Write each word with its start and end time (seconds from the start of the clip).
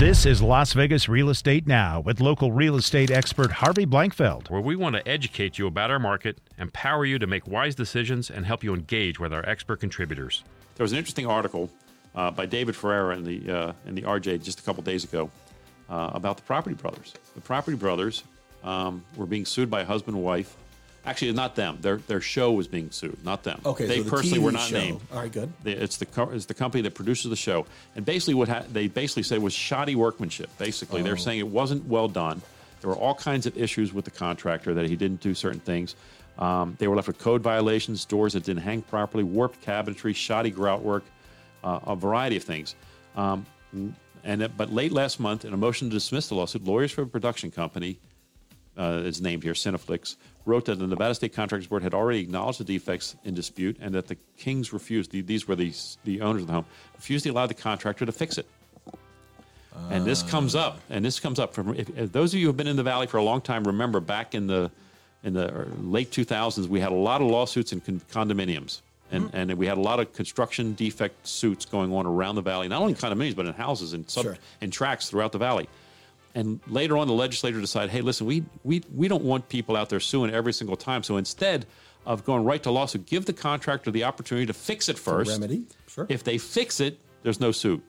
This 0.00 0.24
is 0.24 0.40
Las 0.40 0.72
Vegas 0.72 1.10
Real 1.10 1.28
Estate 1.28 1.66
Now 1.66 2.00
with 2.00 2.22
local 2.22 2.52
real 2.52 2.76
estate 2.76 3.10
expert 3.10 3.52
Harvey 3.52 3.84
Blankfeld. 3.84 4.48
where 4.48 4.62
we 4.62 4.74
want 4.74 4.96
to 4.96 5.06
educate 5.06 5.58
you 5.58 5.66
about 5.66 5.90
our 5.90 5.98
market, 5.98 6.40
empower 6.56 7.04
you 7.04 7.18
to 7.18 7.26
make 7.26 7.46
wise 7.46 7.74
decisions, 7.74 8.30
and 8.30 8.46
help 8.46 8.64
you 8.64 8.72
engage 8.72 9.20
with 9.20 9.30
our 9.30 9.46
expert 9.46 9.78
contributors. 9.78 10.42
There 10.76 10.84
was 10.84 10.92
an 10.92 10.98
interesting 10.98 11.26
article 11.26 11.70
uh, 12.14 12.30
by 12.30 12.46
David 12.46 12.76
Ferrara 12.76 13.14
in 13.14 13.24
the 13.24 13.50
uh, 13.54 13.72
in 13.84 13.94
the 13.94 14.00
RJ 14.00 14.42
just 14.42 14.58
a 14.58 14.62
couple 14.62 14.82
days 14.82 15.04
ago 15.04 15.30
uh, 15.90 16.12
about 16.14 16.38
the 16.38 16.44
Property 16.44 16.76
Brothers. 16.76 17.12
The 17.34 17.42
Property 17.42 17.76
Brothers 17.76 18.24
um, 18.64 19.04
were 19.16 19.26
being 19.26 19.44
sued 19.44 19.68
by 19.68 19.82
a 19.82 19.84
husband 19.84 20.16
and 20.16 20.24
wife. 20.24 20.56
Actually, 21.06 21.32
not 21.32 21.56
them. 21.56 21.78
Their 21.80 21.96
their 21.96 22.20
show 22.20 22.52
was 22.52 22.68
being 22.68 22.90
sued, 22.90 23.24
not 23.24 23.42
them. 23.42 23.60
Okay, 23.64 23.86
they 23.86 23.96
so 23.98 24.02
the 24.02 24.10
personally 24.10 24.38
TV 24.38 24.42
were 24.44 24.52
not 24.52 24.68
show. 24.68 24.78
named. 24.78 25.00
All 25.12 25.20
right, 25.20 25.32
good. 25.32 25.50
It's 25.64 25.96
the 25.96 26.04
co- 26.06 26.30
it's 26.30 26.44
the 26.46 26.54
company 26.54 26.82
that 26.82 26.94
produces 26.94 27.30
the 27.30 27.36
show, 27.36 27.64
and 27.96 28.04
basically 28.04 28.34
what 28.34 28.48
ha- 28.48 28.64
they 28.70 28.86
basically 28.86 29.22
said 29.22 29.40
was 29.40 29.54
shoddy 29.54 29.94
workmanship. 29.96 30.50
Basically, 30.58 31.00
Oh. 31.00 31.04
they're 31.04 31.16
saying 31.16 31.38
it 31.38 31.48
wasn't 31.48 31.86
well 31.86 32.06
done. 32.08 32.42
There 32.82 32.90
were 32.90 32.96
all 32.96 33.14
kinds 33.14 33.46
of 33.46 33.56
issues 33.56 33.92
with 33.94 34.04
the 34.04 34.10
contractor 34.10 34.74
that 34.74 34.88
he 34.88 34.96
didn't 34.96 35.20
do 35.20 35.34
certain 35.34 35.60
things. 35.60 35.94
Um, 36.38 36.76
they 36.78 36.86
were 36.86 36.96
left 36.96 37.08
with 37.08 37.18
code 37.18 37.42
violations, 37.42 38.04
doors 38.04 38.34
that 38.34 38.44
didn't 38.44 38.62
hang 38.62 38.82
properly, 38.82 39.24
warped 39.24 39.64
cabinetry, 39.64 40.14
shoddy 40.14 40.50
grout 40.50 40.82
work, 40.82 41.04
uh, 41.64 41.80
a 41.84 41.96
variety 41.96 42.36
of 42.36 42.44
things. 42.44 42.74
Um, 43.16 43.44
and 44.24 44.50
but 44.56 44.70
late 44.72 44.92
last 44.92 45.18
month, 45.18 45.44
in 45.46 45.54
a 45.54 45.56
motion 45.56 45.88
to 45.88 45.94
dismiss 45.94 46.28
the 46.28 46.34
lawsuit, 46.34 46.64
lawyers 46.64 46.92
for 46.92 47.02
the 47.04 47.06
production 47.10 47.50
company 47.50 47.98
uh, 48.80 49.02
is 49.04 49.20
named 49.20 49.42
here, 49.42 49.52
Cineflix, 49.52 50.16
wrote 50.46 50.64
that 50.64 50.78
the 50.78 50.86
Nevada 50.86 51.14
State 51.14 51.34
Contractors 51.34 51.66
Board 51.68 51.82
had 51.82 51.92
already 51.92 52.20
acknowledged 52.20 52.60
the 52.60 52.64
defects 52.64 53.14
in 53.24 53.34
dispute 53.34 53.76
and 53.80 53.94
that 53.94 54.08
the 54.08 54.16
Kings 54.38 54.72
refused, 54.72 55.10
the, 55.10 55.20
these 55.20 55.46
were 55.46 55.54
the, 55.54 55.72
the 56.04 56.22
owners 56.22 56.42
of 56.42 56.46
the 56.48 56.54
home, 56.54 56.64
refused 56.96 57.24
to 57.24 57.30
allow 57.30 57.46
the 57.46 57.54
contractor 57.54 58.06
to 58.06 58.12
fix 58.12 58.38
it. 58.38 58.46
and 59.90 60.04
this 60.04 60.22
comes 60.22 60.54
up, 60.54 60.80
and 60.88 61.04
this 61.04 61.20
comes 61.20 61.38
up 61.38 61.52
from 61.54 61.74
if, 61.74 61.88
if 61.96 62.10
those 62.10 62.32
of 62.32 62.40
you 62.40 62.46
who 62.46 62.48
have 62.48 62.56
been 62.56 62.66
in 62.66 62.76
the 62.76 62.82
Valley 62.82 63.06
for 63.06 63.18
a 63.18 63.22
long 63.22 63.40
time 63.40 63.64
remember 63.64 64.00
back 64.00 64.34
in 64.34 64.46
the 64.46 64.70
in 65.22 65.34
the 65.34 65.54
uh, 65.54 65.64
late 65.82 66.10
2000s, 66.10 66.66
we 66.66 66.80
had 66.80 66.92
a 66.92 66.94
lot 66.94 67.20
of 67.20 67.26
lawsuits 67.26 67.74
in 67.74 67.80
con- 67.80 68.00
condominiums. 68.10 68.80
And, 69.12 69.28
and 69.34 69.52
we 69.54 69.66
had 69.66 69.76
a 69.76 69.80
lot 69.80 69.98
of 70.00 70.12
construction 70.14 70.72
defect 70.74 71.26
suits 71.26 71.64
going 71.66 71.92
on 71.92 72.06
around 72.06 72.36
the 72.36 72.42
valley, 72.42 72.68
not 72.68 72.80
only 72.80 72.92
in 72.92 72.98
condominiums, 72.98 73.34
but 73.36 73.44
in 73.44 73.52
houses 73.52 73.92
and 73.92 74.08
sub, 74.08 74.22
Sure. 74.22 74.38
in 74.60 74.70
tracks 74.70 75.10
throughout 75.10 75.32
the 75.32 75.38
valley. 75.38 75.68
And 76.34 76.60
later 76.68 76.96
on, 76.96 77.08
the 77.08 77.14
legislature 77.14 77.60
decided, 77.60 77.90
hey, 77.90 78.02
listen, 78.02 78.26
we, 78.26 78.44
we, 78.62 78.82
we 78.94 79.08
don't 79.08 79.24
want 79.24 79.48
people 79.48 79.76
out 79.76 79.88
there 79.88 80.00
suing 80.00 80.32
every 80.32 80.52
single 80.52 80.76
time. 80.76 81.02
So 81.02 81.16
instead 81.16 81.66
of 82.06 82.24
going 82.24 82.44
right 82.44 82.62
to 82.62 82.70
lawsuit, 82.70 83.06
give 83.06 83.26
the 83.26 83.32
contractor 83.32 83.90
the 83.90 84.04
opportunity 84.04 84.46
to 84.46 84.52
fix 84.52 84.88
it 84.88 84.98
first. 84.98 85.30
remedy, 85.30 85.64
sure. 85.88 86.06
If 86.08 86.24
they 86.24 86.38
fix 86.38 86.80
it, 86.80 86.98
there's 87.22 87.40
no 87.40 87.52
suit. 87.52 87.82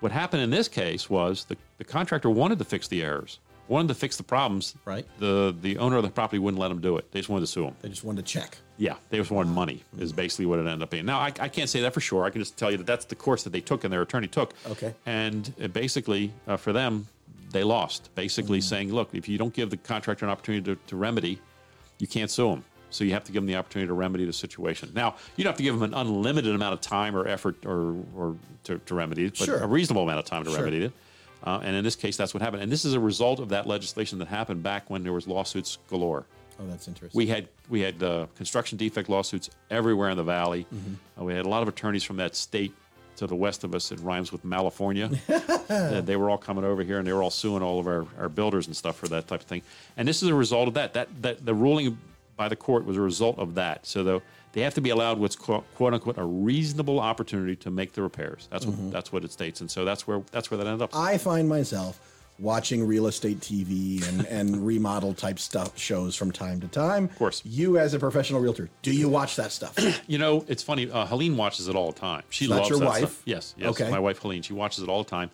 What 0.00 0.12
happened 0.12 0.42
in 0.42 0.50
this 0.50 0.68
case 0.68 1.10
was 1.10 1.44
the, 1.44 1.56
the 1.78 1.84
contractor 1.84 2.30
wanted 2.30 2.58
to 2.58 2.64
fix 2.64 2.88
the 2.88 3.02
errors, 3.02 3.38
wanted 3.66 3.88
to 3.88 3.94
fix 3.94 4.16
the 4.16 4.22
problems. 4.22 4.74
Right. 4.84 5.06
The, 5.18 5.54
the 5.60 5.78
owner 5.78 5.96
of 5.96 6.04
the 6.04 6.10
property 6.10 6.38
wouldn't 6.38 6.60
let 6.60 6.68
them 6.68 6.80
do 6.80 6.96
it. 6.96 7.10
They 7.12 7.18
just 7.20 7.28
wanted 7.28 7.46
to 7.46 7.52
sue 7.52 7.64
them. 7.64 7.76
They 7.82 7.88
just 7.88 8.04
wanted 8.04 8.24
to 8.24 8.32
check. 8.32 8.56
Yeah, 8.76 8.94
they 9.10 9.18
just 9.18 9.30
wanted 9.32 9.50
money, 9.50 9.82
is 9.98 10.12
basically 10.12 10.46
what 10.46 10.60
it 10.60 10.62
ended 10.62 10.82
up 10.82 10.90
being. 10.90 11.04
Now, 11.04 11.18
I, 11.18 11.32
I 11.40 11.48
can't 11.48 11.68
say 11.68 11.80
that 11.80 11.92
for 11.92 12.00
sure. 12.00 12.24
I 12.24 12.30
can 12.30 12.40
just 12.40 12.56
tell 12.56 12.70
you 12.70 12.76
that 12.76 12.86
that's 12.86 13.06
the 13.06 13.16
course 13.16 13.42
that 13.42 13.50
they 13.50 13.60
took 13.60 13.82
and 13.82 13.92
their 13.92 14.02
attorney 14.02 14.28
took. 14.28 14.54
Okay. 14.68 14.94
And 15.04 15.52
uh, 15.62 15.66
basically, 15.66 16.32
uh, 16.46 16.56
for 16.56 16.72
them, 16.72 17.08
they 17.50 17.64
lost. 17.64 18.14
Basically, 18.14 18.60
saying, 18.60 18.92
look, 18.92 19.10
if 19.14 19.28
you 19.28 19.38
don't 19.38 19.52
give 19.54 19.70
the 19.70 19.76
contractor 19.76 20.24
an 20.24 20.30
opportunity 20.30 20.74
to, 20.74 20.80
to 20.88 20.96
remedy, 20.96 21.40
you 21.98 22.06
can't 22.06 22.30
sue 22.30 22.50
them. 22.50 22.64
So 22.90 23.04
you 23.04 23.12
have 23.12 23.24
to 23.24 23.32
give 23.32 23.42
them 23.42 23.46
the 23.46 23.56
opportunity 23.56 23.88
to 23.88 23.94
remedy 23.94 24.24
the 24.24 24.32
situation. 24.32 24.90
Now, 24.94 25.16
you 25.36 25.44
don't 25.44 25.52
have 25.52 25.58
to 25.58 25.62
give 25.62 25.74
them 25.74 25.82
an 25.82 25.94
unlimited 25.94 26.54
amount 26.54 26.72
of 26.72 26.80
time 26.80 27.14
or 27.14 27.26
effort 27.28 27.66
or, 27.66 27.96
or 28.16 28.36
to, 28.64 28.78
to 28.78 28.94
remedy 28.94 29.26
it, 29.26 29.38
but 29.38 29.44
Sure. 29.44 29.58
a 29.58 29.66
reasonable 29.66 30.04
amount 30.04 30.18
of 30.20 30.24
time 30.24 30.44
to 30.44 30.50
Sure. 30.50 30.60
remedy 30.60 30.84
it. 30.86 30.92
Uh, 31.44 31.60
and 31.62 31.76
in 31.76 31.84
this 31.84 31.94
case, 31.96 32.16
that's 32.16 32.32
what 32.34 32.42
happened. 32.42 32.62
And 32.62 32.72
this 32.72 32.84
is 32.84 32.94
a 32.94 33.00
result 33.00 33.40
of 33.40 33.50
that 33.50 33.66
legislation 33.66 34.18
that 34.20 34.28
happened 34.28 34.62
back 34.62 34.88
when 34.90 35.02
there 35.02 35.12
was 35.12 35.28
lawsuits 35.28 35.78
galore. 35.88 36.24
Oh, 36.60 36.66
that's 36.66 36.88
interesting. 36.88 37.16
We 37.16 37.26
had 37.28 37.48
we 37.68 37.80
had 37.80 38.02
uh, 38.02 38.26
construction 38.36 38.76
defect 38.78 39.08
lawsuits 39.08 39.48
everywhere 39.70 40.10
in 40.10 40.16
the 40.16 40.24
valley. 40.24 40.66
Mm-hmm. 40.74 41.20
Uh, 41.20 41.24
we 41.24 41.34
had 41.34 41.46
a 41.46 41.48
lot 41.48 41.62
of 41.62 41.68
attorneys 41.68 42.02
from 42.02 42.16
that 42.16 42.34
state 42.34 42.74
to 43.18 43.26
the 43.26 43.34
west 43.34 43.64
of 43.64 43.74
us. 43.74 43.92
It 43.92 44.00
rhymes 44.00 44.32
with 44.32 44.42
California. 44.48 45.10
They 45.68 46.16
were 46.16 46.30
all 46.30 46.38
coming 46.38 46.64
over 46.64 46.82
here 46.82 46.98
and 46.98 47.06
they 47.06 47.12
were 47.12 47.22
all 47.22 47.30
suing 47.30 47.62
all 47.62 47.78
of 47.78 47.86
our, 47.86 48.06
our 48.18 48.28
builders 48.30 48.66
and 48.66 48.74
stuff 48.74 48.96
for 48.96 49.06
that 49.08 49.28
type 49.28 49.40
of 49.40 49.46
thing. 49.46 49.62
And 49.96 50.08
this 50.08 50.22
is 50.22 50.28
a 50.30 50.34
result 50.34 50.66
of 50.68 50.74
that. 50.74 50.94
That 50.94 51.08
that 51.22 51.44
the 51.44 51.52
ruling 51.54 51.98
by 52.36 52.48
the 52.48 52.56
court 52.56 52.86
was 52.86 52.96
a 52.96 53.00
result 53.00 53.38
of 53.38 53.54
that. 53.56 53.84
So 53.86 54.02
the, 54.04 54.22
they 54.52 54.62
have 54.62 54.74
to 54.74 54.80
be 54.80 54.90
allowed 54.90 55.18
what's 55.18 55.36
quote, 55.36 55.64
quote 55.74 55.92
unquote 55.92 56.16
a 56.16 56.24
reasonable 56.24 57.00
opportunity 57.00 57.54
to 57.56 57.70
make 57.70 57.92
the 57.92 58.00
repairs. 58.02 58.48
That's 58.50 58.64
what 58.64 58.76
Mm-hmm. 58.76 58.90
that's 58.90 59.12
what 59.12 59.24
it 59.24 59.32
states. 59.32 59.60
And 59.60 59.70
so 59.70 59.84
that's 59.84 60.06
where 60.06 60.22
that's 60.32 60.50
where 60.50 60.56
that 60.58 60.66
ended 60.66 60.82
up. 60.82 60.94
I 60.96 61.18
find 61.18 61.48
myself 61.48 62.00
watching 62.38 62.86
real 62.86 63.06
estate 63.06 63.40
TV 63.40 64.06
and, 64.08 64.26
and 64.28 64.64
remodel 64.66 65.14
type 65.14 65.38
stuff 65.38 65.76
shows 65.78 66.14
from 66.14 66.30
time 66.30 66.60
to 66.60 66.68
time. 66.68 67.04
Of 67.04 67.18
course. 67.18 67.42
You, 67.44 67.78
as 67.78 67.94
a 67.94 67.98
professional 67.98 68.40
realtor, 68.40 68.70
do 68.82 68.92
you 68.92 69.08
watch 69.08 69.36
that 69.36 69.52
stuff? 69.52 69.76
You 70.08 70.16
know, 70.16 70.44
it's 70.48 70.62
funny. 70.62 70.90
Uh, 70.90 71.04
Helene 71.06 71.36
watches 71.36 71.68
it 71.68 71.74
all 71.74 71.92
the 71.92 71.98
time. 71.98 72.22
She 72.30 72.46
that's 72.46 72.58
loves 72.58 72.70
your 72.70 72.78
that 72.78 72.86
wife? 72.86 72.98
Stuff. 72.98 73.22
Yes, 73.26 73.54
yes. 73.58 73.68
Okay. 73.70 73.90
My 73.90 73.98
wife 73.98 74.18
Helene. 74.20 74.42
She 74.42 74.54
watches 74.54 74.82
it 74.82 74.88
all 74.88 75.02
the 75.02 75.10
time. 75.10 75.30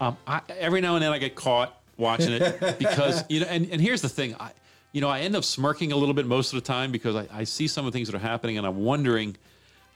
Um, 0.00 0.16
I, 0.26 0.42
every 0.58 0.80
now 0.80 0.96
and 0.96 1.02
then 1.02 1.12
I 1.12 1.18
get 1.18 1.34
caught 1.34 1.80
watching 1.96 2.32
it 2.32 2.78
because 2.78 3.24
you 3.28 3.40
know. 3.40 3.46
And, 3.46 3.70
and 3.70 3.80
here's 3.80 4.02
the 4.02 4.08
thing. 4.08 4.34
I, 4.38 4.50
you 4.92 5.00
know, 5.00 5.08
I 5.08 5.20
end 5.20 5.34
up 5.36 5.44
smirking 5.44 5.92
a 5.92 5.96
little 5.96 6.14
bit 6.14 6.26
most 6.26 6.52
of 6.52 6.56
the 6.62 6.66
time 6.66 6.92
because 6.92 7.16
I, 7.16 7.26
I 7.32 7.44
see 7.44 7.68
some 7.68 7.86
of 7.86 7.92
the 7.92 7.96
things 7.96 8.08
that 8.08 8.16
are 8.16 8.20
happening 8.20 8.58
and 8.58 8.66
I'm 8.66 8.76
wondering, 8.84 9.36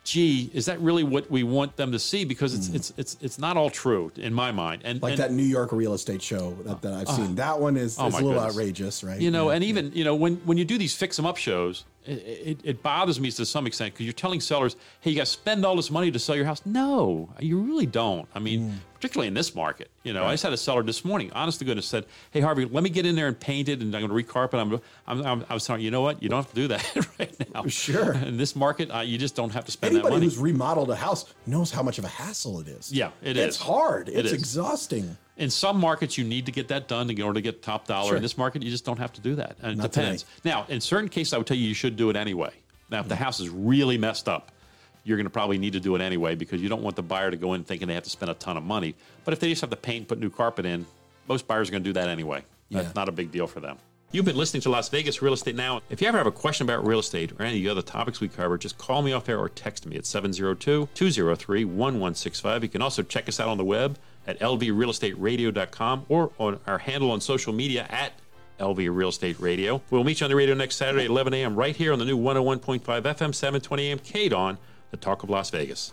gee, 0.04 0.50
is 0.52 0.66
that 0.66 0.80
really 0.80 1.04
what 1.04 1.30
we 1.30 1.42
want 1.42 1.76
them 1.76 1.92
to 1.92 1.98
see? 1.98 2.24
Because 2.24 2.54
it's 2.54 2.68
it's 2.70 2.92
it's 2.96 3.16
it's 3.20 3.38
not 3.38 3.56
all 3.56 3.70
true 3.70 4.10
in 4.16 4.34
my 4.34 4.50
mind. 4.50 4.82
And 4.84 5.00
like 5.02 5.12
and, 5.12 5.20
that 5.20 5.32
New 5.32 5.42
York 5.44 5.70
real 5.72 5.94
estate 5.94 6.20
show 6.22 6.56
that, 6.64 6.82
that 6.82 6.92
I've 6.92 7.08
seen. 7.08 7.34
That 7.36 7.60
one 7.60 7.76
is, 7.76 7.98
oh 7.98 8.06
is 8.08 8.14
a 8.14 8.16
little 8.16 8.32
goodness. 8.32 8.54
outrageous, 8.54 9.04
right? 9.04 9.20
You 9.20 9.30
know, 9.30 9.50
Yeah. 9.50 9.56
and 9.56 9.64
even 9.64 9.92
you 9.94 10.04
know 10.04 10.14
when 10.14 10.36
when 10.44 10.58
you 10.58 10.64
do 10.64 10.76
these 10.78 10.94
fix 10.94 11.18
'em 11.18 11.26
up 11.26 11.36
shows, 11.36 11.84
it, 12.04 12.12
it, 12.12 12.58
it 12.64 12.82
bothers 12.82 13.20
me 13.20 13.30
to 13.30 13.46
some 13.46 13.66
extent 13.66 13.94
because 13.94 14.04
you're 14.06 14.12
telling 14.12 14.40
sellers, 14.40 14.76
"Hey, 15.00 15.10
you 15.10 15.16
got 15.16 15.26
to 15.26 15.32
spend 15.32 15.64
all 15.64 15.76
this 15.76 15.90
money 15.90 16.10
to 16.10 16.18
sell 16.18 16.34
your 16.36 16.46
house." 16.46 16.62
No, 16.66 17.28
you 17.38 17.58
really 17.60 17.86
don't. 17.86 18.28
I 18.34 18.38
mean, 18.40 18.60
Mm. 18.70 18.74
Particularly 19.02 19.26
in 19.26 19.34
this 19.34 19.52
market. 19.52 19.90
You 20.04 20.12
know, 20.12 20.24
I 20.24 20.32
just 20.32 20.44
had 20.44 20.52
a 20.52 20.56
seller 20.56 20.84
this 20.84 21.04
morning, 21.04 21.32
honest 21.32 21.58
to 21.58 21.64
goodness, 21.64 21.86
said, 21.86 22.06
"Hey, 22.30 22.40
Harvey, 22.40 22.66
let 22.66 22.84
me 22.84 22.88
get 22.88 23.04
in 23.04 23.16
there 23.16 23.26
and 23.26 23.38
paint 23.38 23.68
it, 23.68 23.80
and 23.80 23.92
I'm 23.96 24.06
going 24.06 24.24
to 24.24 24.32
recarpet." 24.32 24.54
I'm, 24.54 24.80
I'm, 25.08 25.26
I'm, 25.26 25.46
I 25.50 25.54
was 25.54 25.66
telling 25.66 25.82
you 25.82 25.90
know 25.90 26.02
what, 26.02 26.22
you 26.22 26.28
don't 26.28 26.38
have 26.38 26.50
to 26.50 26.54
do 26.54 26.68
that 26.68 26.96
right 27.18 27.52
now. 27.52 27.64
Sure. 27.72 28.12
In 28.12 28.36
this 28.36 28.54
market, 28.54 28.94
uh, 28.94 29.00
you 29.00 29.18
just 29.18 29.34
don't 29.34 29.50
have 29.50 29.64
to 29.64 29.72
spend 29.72 29.96
that 29.96 30.04
money. 30.04 30.14
Anybody 30.16 30.26
who's 30.26 30.38
remodeled 30.38 30.90
a 30.90 30.94
house 30.94 31.34
knows 31.46 31.72
how 31.72 31.82
much 31.82 31.98
of 31.98 32.04
a 32.04 32.08
hassle 32.08 32.60
it 32.60 32.68
is. 32.68 32.92
Yeah, 32.92 33.10
it 33.22 33.36
it's 33.36 33.56
is. 33.56 33.62
hard. 33.62 34.08
It's 34.08 34.28
is. 34.28 34.32
exhausting. 34.32 35.16
in 35.36 35.50
some 35.50 35.80
markets 35.80 36.16
you 36.16 36.22
need 36.22 36.46
to 36.46 36.52
get 36.52 36.68
that 36.68 36.86
done 36.86 37.10
in 37.10 37.20
order 37.20 37.34
to 37.34 37.40
get 37.40 37.60
top 37.60 37.88
dollar. 37.88 38.08
Sure. 38.08 38.16
In 38.16 38.22
this 38.22 38.38
market, 38.38 38.62
you 38.62 38.70
just 38.70 38.84
don't 38.84 38.98
have 38.98 39.12
to 39.14 39.20
do 39.20 39.34
that. 39.34 39.56
And 39.62 39.72
it 39.72 39.78
Not 39.78 39.90
depends. 39.90 40.22
today. 40.22 40.50
Now, 40.50 40.66
in 40.68 40.80
certain 40.80 41.08
cases, 41.08 41.32
I 41.32 41.38
would 41.38 41.46
tell 41.48 41.56
you 41.56 41.66
you 41.66 41.74
should 41.74 41.96
do 41.96 42.08
it 42.10 42.14
anyway. 42.14 42.52
Now, 42.88 43.00
if 43.00 43.08
the 43.08 43.16
house 43.16 43.40
is 43.40 43.48
really 43.48 43.98
messed 43.98 44.28
up, 44.28 44.52
you're 45.04 45.16
going 45.16 45.26
to 45.26 45.30
probably 45.30 45.58
need 45.58 45.72
to 45.74 45.80
do 45.80 45.94
it 45.96 46.00
anyway 46.00 46.34
because 46.34 46.62
you 46.62 46.68
don't 46.68 46.82
want 46.82 46.96
the 46.96 47.02
buyer 47.02 47.30
to 47.30 47.36
go 47.36 47.54
in 47.54 47.64
thinking 47.64 47.88
they 47.88 47.94
have 47.94 48.04
to 48.04 48.10
spend 48.10 48.30
a 48.30 48.34
ton 48.34 48.56
of 48.56 48.62
money. 48.62 48.94
But 49.24 49.32
if 49.34 49.40
they 49.40 49.48
just 49.48 49.60
have 49.62 49.70
to 49.70 49.76
paint, 49.76 50.08
put 50.08 50.18
new 50.20 50.30
carpet 50.30 50.64
in, 50.66 50.86
most 51.28 51.46
buyers 51.46 51.68
are 51.68 51.72
going 51.72 51.82
to 51.82 51.88
do 51.88 51.94
that 51.94 52.08
anyway. 52.08 52.44
That's 52.70 52.86
Yeah. 52.88 52.92
not 52.94 53.08
a 53.08 53.12
big 53.12 53.30
deal 53.32 53.46
for 53.46 53.60
them. 53.60 53.78
You've 54.12 54.26
been 54.26 54.36
listening 54.36 54.60
to 54.62 54.68
Las 54.70 54.90
Vegas 54.90 55.22
Real 55.22 55.32
Estate 55.32 55.56
Now. 55.56 55.80
If 55.88 56.02
you 56.02 56.06
ever 56.08 56.18
have 56.18 56.26
a 56.26 56.30
question 56.32 56.66
about 56.68 56.86
real 56.86 56.98
estate 56.98 57.32
or 57.38 57.42
any 57.44 57.56
of 57.58 57.62
the 57.64 57.70
other 57.70 57.80
topics 57.82 58.20
we 58.20 58.28
cover, 58.28 58.58
just 58.58 58.76
call 58.76 59.00
me 59.00 59.12
off 59.12 59.26
air 59.28 59.38
or 59.38 59.48
text 59.48 59.86
me 59.86 59.96
at 59.96 60.04
702 60.04 60.88
203 60.94 61.64
1165. 61.64 62.62
You 62.62 62.68
can 62.68 62.82
also 62.82 63.02
check 63.02 63.26
us 63.28 63.40
out 63.40 63.48
on 63.48 63.56
the 63.56 63.64
web 63.64 63.98
at 64.26 64.38
lvrealestateradio.com 64.40 66.06
or 66.08 66.30
on 66.38 66.58
our 66.66 66.78
handle 66.78 67.10
on 67.10 67.20
social 67.20 67.52
media 67.52 67.86
at 67.90 68.12
LV 68.60 68.94
Real 68.94 69.08
Estate 69.08 69.40
Radio. 69.40 69.80
We'll 69.90 70.04
meet 70.04 70.20
you 70.20 70.24
on 70.26 70.30
the 70.30 70.36
radio 70.36 70.54
next 70.54 70.76
Saturday 70.76 71.04
at 71.04 71.10
11 71.10 71.34
a.m. 71.34 71.56
right 71.56 71.74
here 71.74 71.92
on 71.92 71.98
the 71.98 72.04
new 72.04 72.16
101.5 72.18 72.80
FM 72.82 73.34
720 73.34 73.90
AM 73.90 73.98
KDON, 73.98 74.58
the 74.92 74.98
talk 74.98 75.22
of 75.24 75.30
Las 75.30 75.50
Vegas. 75.50 75.92